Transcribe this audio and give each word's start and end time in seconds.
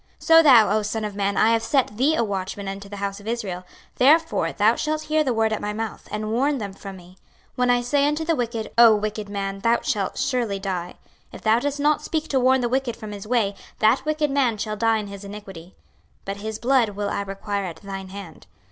26:033:007 0.17 0.25
So 0.29 0.41
thou, 0.41 0.69
O 0.75 0.81
son 0.81 1.05
of 1.05 1.15
man, 1.15 1.37
I 1.37 1.51
have 1.51 1.61
set 1.61 1.95
thee 1.95 2.15
a 2.15 2.23
watchman 2.23 2.67
unto 2.67 2.89
the 2.89 2.95
house 2.97 3.19
of 3.19 3.27
Israel; 3.27 3.63
therefore 3.97 4.51
thou 4.51 4.73
shalt 4.75 5.03
hear 5.03 5.23
the 5.23 5.31
word 5.31 5.53
at 5.53 5.61
my 5.61 5.73
mouth, 5.73 6.07
and 6.09 6.31
warn 6.31 6.57
them 6.57 6.73
from 6.73 6.97
me. 6.97 7.17
26:033:008 7.55 7.57
When 7.57 7.69
I 7.69 7.81
say 7.81 8.07
unto 8.07 8.25
the 8.25 8.35
wicked, 8.35 8.71
O 8.79 8.95
wicked 8.95 9.29
man, 9.29 9.59
thou 9.59 9.79
shalt 9.81 10.17
surely 10.17 10.57
die; 10.57 10.95
if 11.31 11.43
thou 11.43 11.59
dost 11.59 11.79
not 11.79 12.01
speak 12.01 12.27
to 12.29 12.39
warn 12.39 12.61
the 12.61 12.67
wicked 12.69 12.95
from 12.95 13.11
his 13.11 13.27
way, 13.27 13.53
that 13.77 14.03
wicked 14.03 14.31
man 14.31 14.57
shall 14.57 14.75
die 14.75 14.97
in 14.97 15.05
his 15.05 15.23
iniquity; 15.23 15.75
but 16.25 16.37
his 16.37 16.57
blood 16.57 16.89
will 16.95 17.11
I 17.11 17.21
require 17.21 17.65
at 17.65 17.75
thine 17.75 18.07
hand. 18.07 18.47